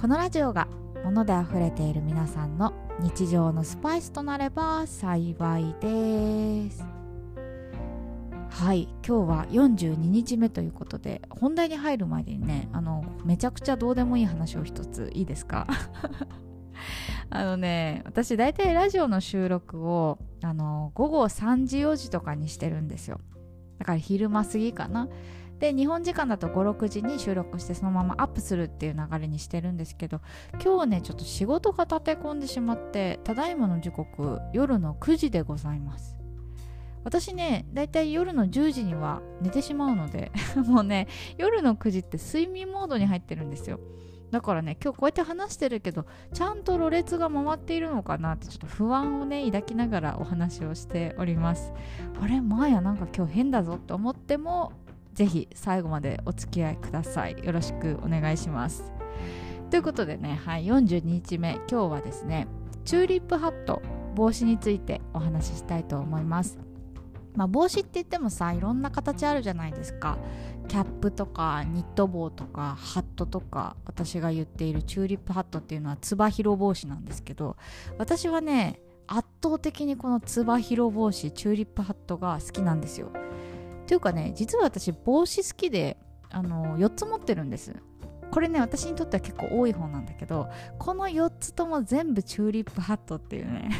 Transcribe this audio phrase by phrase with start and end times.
[0.00, 0.68] このラジオが
[1.04, 6.84] 物であふれている皆さんの日常のスパイスとなれば幸いです。
[8.50, 15.66] はい今日は42日目ということで本題に入る前にねあのめちゃくちゃどうでもいい話を一ついいですか？
[17.30, 23.20] あのね私大体ラジオの収録をあの午後3時4時とかにしてるんですよ。
[23.78, 25.08] だから昼間過ぎかな。
[25.62, 30.20] で日本時間だと56時に収録してそのままアップするっていう流れにしてるんですけど
[30.60, 36.16] 今日ねちょっと仕事が立て込んでしまってただいまの時刻夜の9時でございます。
[37.04, 40.32] 私ねだいたい夜の10時には寝てしまうので
[40.66, 41.06] もうね
[41.38, 43.78] 夜の9時って睡眠モードに入ってるんですよ。
[44.32, 51.72] だからね今日こうやって話してるけどちゃんとろれつが回っているのかなってちょっと不安をね抱きながらお話をしております。
[52.20, 54.72] あれマーヤなんか今日変だぞって思っても
[55.14, 57.36] ぜひ最後までお付き合いください。
[57.42, 58.92] よろしくお願いします。
[59.70, 61.54] ということでね、はい、42日目。
[61.70, 62.46] 今日はですね
[62.84, 63.80] チューリップハット
[64.14, 66.58] 帽子についてお話ししたいと思います。
[67.34, 70.18] まあ、帽子って言ってもさいろんな形あるじゃないですか。
[70.68, 77.56] キャップとかニット帽とかハットとか私が言っているチューリップハットっていうのはつば広帽子なんですけど
[77.98, 83.10] 私はね圧倒的にこのつば広帽子チューリップハットが好きなんですよ。
[83.86, 85.96] というかね実は私帽子好きで
[86.30, 87.74] あの4つ持ってるんです。
[88.32, 93.70] これね私にとっては結構多い方なんだけどこの4つとも全部チューリップハットっていうね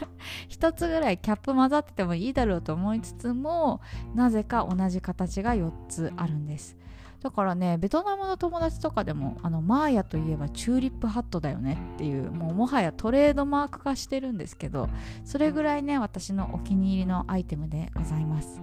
[0.50, 3.80] 1つぐらいキャップ混ざっててもいいだろうと思いつつも
[4.14, 6.76] なぜか同じ形が4つあるんです。
[7.22, 14.88] だからねベトナムの友達とかでもあのマーヤといえばチューリップハットだよねっていうもうもはやトレードマーク化してるんですけど
[15.24, 18.60] それぐらいね私のお気に入りのアイテムでございます。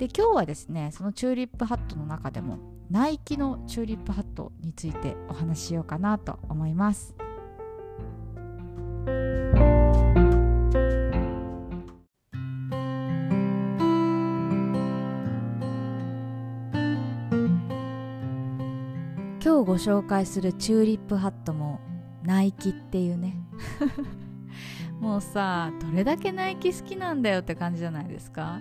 [0.00, 2.58] で今日はですねそのチューリップハットの中でも
[2.90, 7.14] ナイキのチューリップハットについてお話ししようかなと思います。
[19.44, 21.78] 今日ご紹介するチューリップハットも
[22.22, 23.36] ナイキっていうね。
[24.98, 28.60] もうさどれだけナイキ好きなんだよって感じじゃないですか？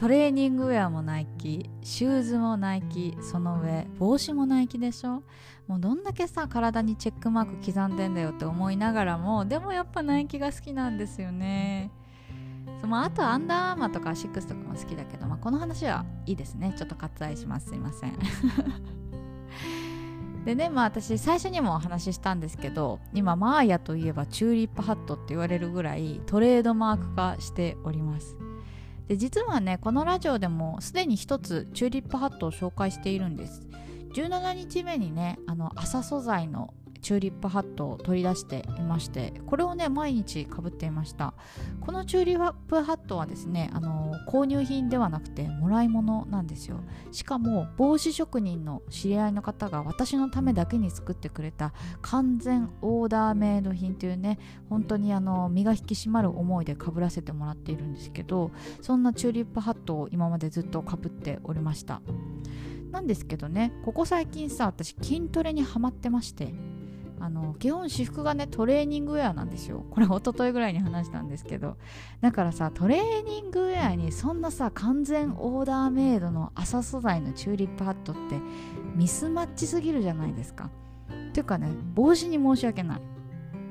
[0.00, 5.22] トレーニングウェアもナイキシューズもナイキその上帽子もナイキでしょ？
[5.66, 11.90] もうどんだけさ体にチェックマーク刻んでんだよって思いながらもでもやっぱナイキが好きなんですよね。
[12.80, 16.74] そのあとアンダーアーマーとかアシックスとかも好きだけど、まあ、この話はいいですね。
[16.78, 17.68] ちょっと割愛します。
[17.68, 18.18] すいません。
[20.46, 28.38] でねまあ私最初にもお話ししたんですけど今マーヤといえばチューリップハットって言われるぐらいトレードマーク化しております。
[29.10, 33.66] で実はねこのラジオでもすでに一つチューリップハットを紹介しているんです。
[34.14, 41.34] 17日目にねあの朝素材のチューリップハットを取り出していましてこれをね毎日かぶっていました。
[41.80, 46.80] このチューリップハットはですねあの購入品ではなくてもらい物なんですよ。
[47.12, 51.72] しかも帽子職人の知り合いの方が私のためだけに作ってくれた
[52.02, 54.38] 完全オーダーメイド品というね
[54.68, 58.50] 本当にあの身が引き締まる思いでかぶらせてもらっているんですけど
[58.80, 62.00] そんなチューリップハットを今までずっとかぶっておりました。
[62.90, 66.52] なんですけどねここ最近さ私筋トレにハマってまして
[67.22, 69.84] あの基本私服がねトレーニングウェアなんですよ。
[69.90, 71.76] これ一昨日ぐらいに話したんですけど。
[72.22, 78.36] だからさトレーニングウェアにそんなさ完全オーダーメイドの朝素材のチューリップハットって
[78.96, 80.70] ミスマッチすぎるじゃないですか。
[81.28, 83.00] っていうかね帽子に申し訳ない。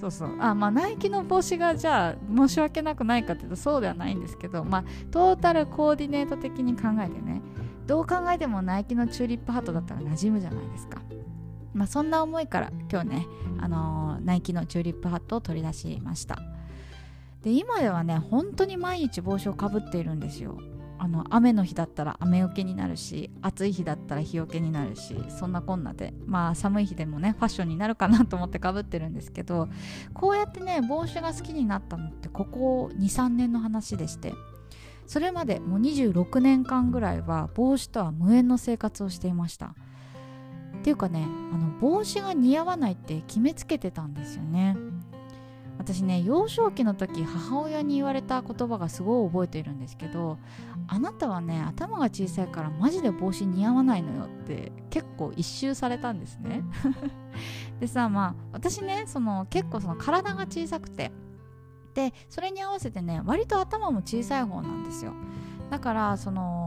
[0.00, 0.36] そうそう。
[0.40, 4.64] あまあナイキの帽子がじゃあ申し訳なくないかっていうとそうではないんですけど。
[4.64, 7.42] まあトータルコーディネート的に考えてね
[7.86, 11.02] どう考えてもナイキのチューリップハットだったら馴染むじゃないですか。
[11.74, 13.26] まあ、そんな思いから今日ね、
[13.60, 16.38] あのー、ナイキのチューリップハットを取り出しました。
[17.42, 20.58] で今ではね本当に毎日帽子をかぶっているんですよ。
[20.96, 26.14] あの雨の日だったら雨よけになるし暑い日だったら日よけになるしそんなこんなで。
[26.24, 29.68] まあ寒い日でもねファッションになるかなと思ってかぶってるんですけど
[30.14, 34.32] こうやってね帽子が好きになったのってここ23年の話でして。
[35.06, 39.74] それまでもう26年間ぐらいは帽子とは無縁の生活をしていました。
[40.84, 44.76] っていうかねあの帽子が似合わないって決めつけてたんですよね。
[45.78, 50.38] 私ね幼少期の時母親に言われた言葉がすごい覚えているんですけど
[50.86, 56.62] あなたはね頭が小さいからマジで帽子似合わないのよって結構一周されたんですね。
[57.80, 61.12] でさまあ私ねその結構その体が小さくて
[61.94, 65.14] でそれに合わせてね割と頭も小さい方なんですよ。
[65.70, 66.63] だからその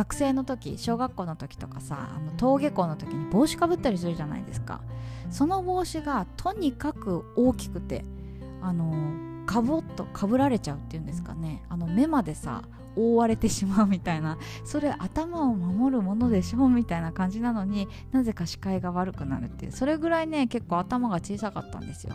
[0.00, 4.80] 学生の時小学校の時とかさあの登下校の時に帽子かぶったりするじゃないですか。
[5.30, 8.06] その帽子がとにかく大きくて
[8.62, 11.62] あのかぼっとかぶられちゃうっていうんですかね。
[11.68, 12.62] あの目までさ
[12.96, 14.38] 覆われてしまうみたいな。
[14.64, 19.72] それ頭を守るものでしょうみたいな感じなのになぜか視界が悪くなるっていう。
[19.72, 22.14] それぐらいね結構頭が小さかったんですよ。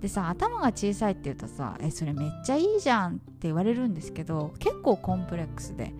[0.00, 5.92] でさ頭が小さいって言うとさえそれめっちゃいいじゃんって言われるんですけど結構コンプレックスで。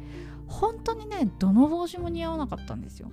[0.52, 3.10] 本当にねどの帽子も似合わなかったんですよ。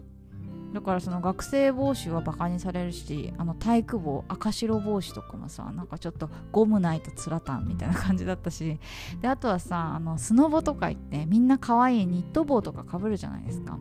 [0.73, 8.79] だからその学生帽子はバカにされるしあの体育帽赤白帽子とかもさなんかちょっとゴムないとつらたんみたいな感じだったし。
[9.21, 13.79] であとはさあのスノボとか行ってみんな可愛いニット帽とかかぶるじゃないですか。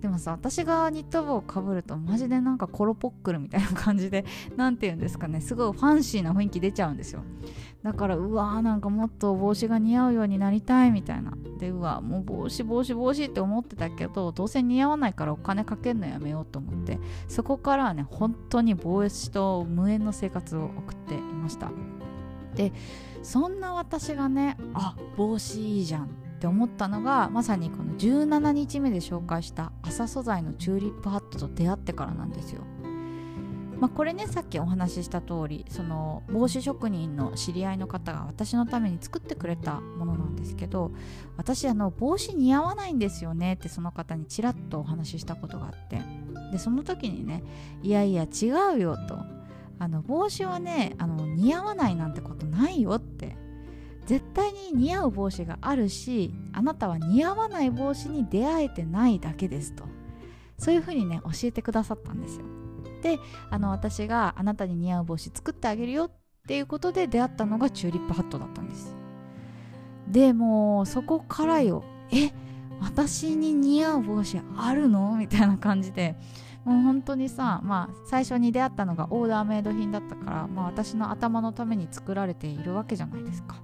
[0.00, 4.26] でもさ私がニット帽をかぶるとマジでなんかコロポックルみたいな感じで
[4.56, 7.22] 何て言うんですかねすごいファンシーな雰囲気出ちゃうんですよ。
[7.84, 11.34] だからうわーなんかもっと帽子が似合うようになりたいみたいな。
[11.58, 16.98] でうわもう帽子帽子帽子って思ってたけどどうせ似合わないからお金かけるのやめようと思って。
[17.28, 21.70] そこからはね本当に帽子と無縁の生活を送っていました。
[22.54, 22.72] で
[23.22, 26.08] そんな私がねあ帽子いいじゃんっ
[26.40, 32.62] て思ったのがまさにこの17日目で紹介した朝素材のチューリップハットと出会ってからなんですよ。
[33.78, 40.92] まあ、これねさっきお話しした通りその帽子職人の知り合いの方が私のために作ってくれたものなんですけど
[41.36, 46.00] 私あの帽子似合わないんですよねってその方にちらっとお話ししたことがあって
[46.52, 47.42] でその時にね
[47.82, 49.18] いやいや違うよと
[49.78, 53.36] あの帽子はねあの似合わないなんてことないよって
[54.06, 59.84] 絶対に似合う帽子があるしあなたは似合わない帽子に出会えてないだけですと
[60.58, 62.53] そういうふうにね教えてくださったんですよ。
[63.04, 63.20] で
[63.50, 66.10] あの私があなたに似合う帽子作ってあげるよっ
[66.48, 68.96] ていうことで出会ったのがチューリップハットだったんです。
[70.08, 72.32] でもうそこからよえ
[72.80, 75.16] 私に似合う帽子あるの？
[75.16, 76.16] みたいな感じで。
[76.64, 83.56] もう本当にさ、まあ、最初に出会ったのがオーダーメイド品だったから、まあ、私の頭のために作られているわけじゃないですか。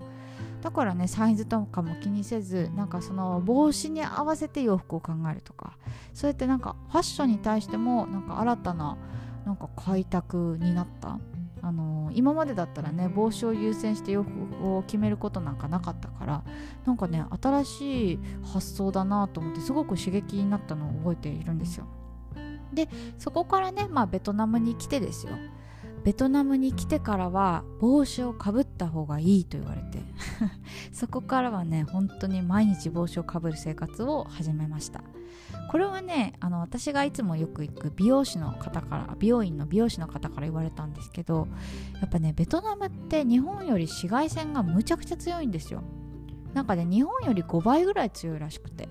[0.60, 5.78] だからねサイズとかも気にせずなんかその帽子に合わせて洋服を考えるとか
[6.12, 8.98] そうやってなんかファッションに対してもなんか新たな
[9.44, 11.18] なんか開拓になった？
[11.62, 16.42] あのー、今までだったらね帽子を優先して洋服を決めることなんかなかったから
[16.86, 21.86] なんかね新しい発想だなと思ってすごく刺激になったのを覚えているんですよ。
[22.72, 22.88] で
[23.18, 25.32] そこからね、まあ、ベトナムに来てですよ。
[26.02, 30.02] ベトナムに来てからは帽子をかぶった方がいいと言われて
[30.92, 35.02] そこからはね本当に毎日帽子をかぶる生活を始めました。
[35.70, 41.46] これはねあの私がいつもよく行く美容師の方から美容院の美容師の方から言われたんですけど
[42.00, 45.84] やっぱねベトナムって日本より紫外線がむちゃくちゃ強いんですよ。
[46.54, 48.88] なんかね日本より5倍ぐらい強いらしくて。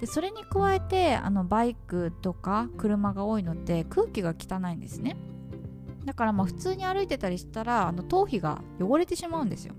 [0.00, 5.16] でそれに加えてあのバイクとか車が多いので空気が汚いんですね。
[6.04, 9.76] だからまあ普通に歩いてたりしたらあの頭皮が汚れてしまうんですよ。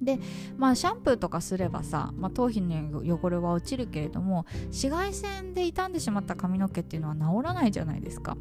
[0.00, 0.18] で
[0.56, 8.36] まあシャンプーとかすればさ、まあ、頭皮の汚れは落ちるけれども紫外線で傷んでしまった髪の毛っていうのは治らないじゃないですか。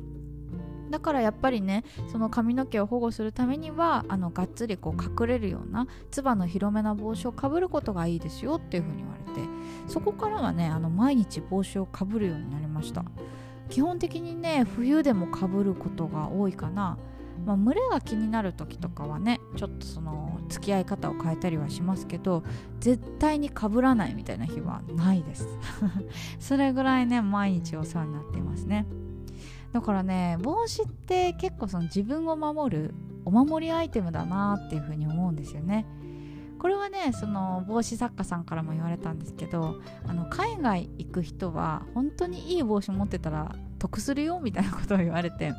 [0.89, 9.41] だからやっぱりねその髪の毛を保護するためにはあのがっつりこう隠れるようなつばの広めな帽子をかぶることがいいですよっていうふうに言われて
[9.87, 13.03] そこからはねあの毎日帽子をかぶるようになりました。
[13.67, 16.97] 基本的にね冬でもかぶることが多いかな。
[17.45, 22.43] まあ、群れが気になる時とかはねちょっとその付き合い方を変えたりはしますけど
[22.79, 25.47] 絶対にかぶらないみたいな日はないです。
[26.39, 28.85] それぐらいね毎日お世話になっていますね。
[29.73, 35.85] だからね帽子って結構その自分を守るお守りアイテムだなっていうふうに思うんですよね。
[36.59, 39.75] これはねその帽子作家さんからも言われたんですけど
[40.07, 45.53] あの海外行く人は本当にいい帽子持ってたら得するよみたいなことを言われて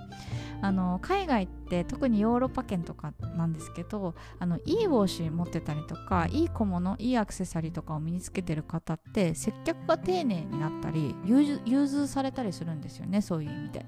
[0.63, 13.87] あの海外って特にヨーロッパ圏とかなんですけどあのいい帽子持ってたりとかいい小物いいアクセサリーとかを身につけてる方って接客が丁寧になったり融通されたりするんですよねそういう意味で。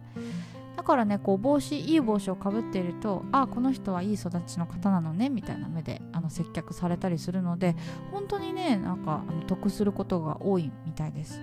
[0.77, 7.75] だからねこう帽子いい帽子をかぶっているとあこの人はいい育ちの方なのねみたいな目であの接客されたりするので
[8.13, 11.41] 本当にねなんかあの得することが多いみたいです。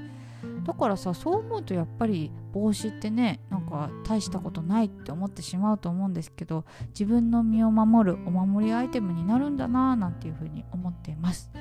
[0.66, 11.52] だからさそう思うとやっぱり帽子ってねなんか大したことないって思ってしまうと思うんですけど自分の身を守るお守りアイテムになるんだなぁなんていうふうに思っています。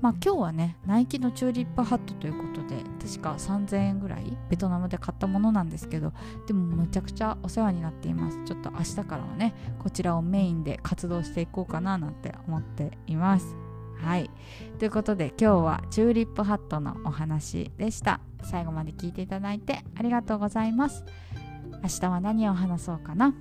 [0.00, 6.12] まあ今日はねナイキのチューリップハットということで確か3000円ぐらいベトナムで買ったものなんですけど
[6.46, 8.38] でもむちゃくちゃお世話になっています。
[8.44, 13.67] ちょっと明日からはねこちらをメインで活動していこうかななんて思っています
[14.02, 14.30] はい。
[14.78, 18.20] ということで今日はチューリップハットのお話でした。
[18.42, 21.04] 最後まで聞いていただいてありがとうございます。
[21.82, 23.34] 明日は何を話そうかな？